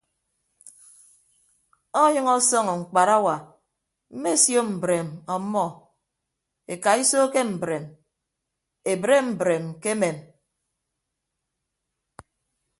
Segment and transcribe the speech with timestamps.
[2.03, 3.35] Ọnyʌñ ọsọñ mkparawa
[4.13, 5.65] mmesio mbreem ọmmọ
[6.73, 7.85] ekaiso ke mbreem
[8.91, 10.17] ebre mbreem kemem.